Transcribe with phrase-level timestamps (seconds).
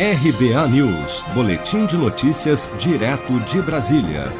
[0.00, 4.32] RBA News, Boletim de Notícias, direto de Brasília.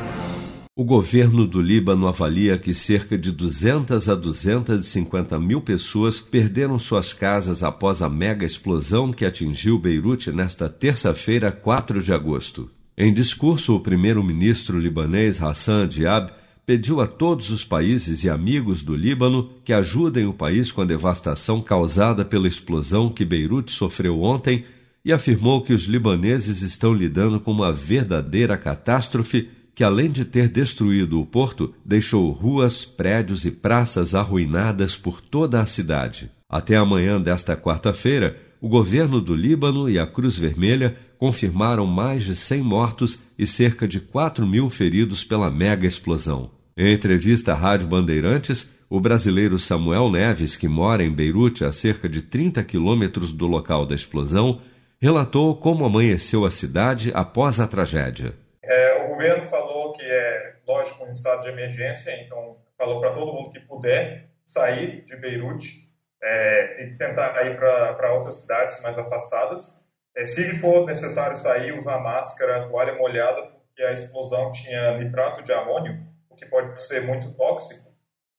[0.77, 7.13] O governo do Líbano avalia que cerca de 200 a 250 mil pessoas perderam suas
[7.13, 12.71] casas após a mega explosão que atingiu Beirute nesta terça-feira, 4 de agosto.
[12.97, 16.31] Em discurso, o primeiro-ministro libanês Hassan Diab
[16.65, 20.85] pediu a todos os países e amigos do Líbano que ajudem o país com a
[20.85, 24.65] devastação causada pela explosão que Beirute sofreu ontem
[25.09, 30.51] e afirmou que os libaneses estão lidando com uma verdadeira catástrofe que, além de ter
[30.51, 36.31] destruído o porto, deixou ruas, prédios e praças arruinadas por toda a cidade.
[36.47, 42.37] Até amanhã desta quarta-feira, o governo do Líbano e a Cruz Vermelha confirmaram mais de
[42.37, 46.51] 100 mortos e cerca de 4 mil feridos pela mega explosão.
[46.77, 52.11] Em entrevista à Rádio Bandeirantes, o brasileiro Samuel Neves, que mora em Beirute, a cerca
[52.11, 54.61] de 30 quilômetros do local da explosão,
[55.01, 58.35] relatou como amanheceu a cidade após a tragédia.
[58.63, 63.33] É, o governo falou que é, lógico, um estado de emergência, então falou para todo
[63.33, 65.89] mundo que puder sair de Beirute
[66.23, 69.87] é, e tentar ir para outras cidades mais afastadas.
[70.17, 75.53] É, se for necessário sair, usar máscara, toalha molhada, porque a explosão tinha nitrato de
[75.53, 76.07] amônio,
[76.37, 77.91] que pode ser muito tóxico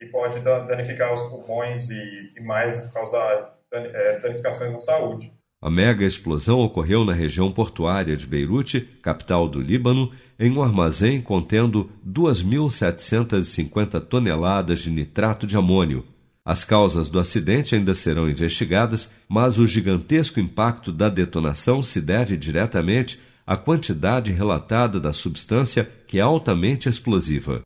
[0.02, 5.33] e pode danificar os pulmões e, e mais causar é, danificações na saúde.
[5.61, 11.19] A mega explosão ocorreu na região portuária de Beirute, capital do Líbano, em um armazém
[11.19, 16.05] contendo 2.750 toneladas de nitrato de amônio.
[16.45, 22.37] As causas do acidente ainda serão investigadas, mas o gigantesco impacto da detonação se deve
[22.37, 27.65] diretamente à quantidade relatada da substância que é altamente explosiva.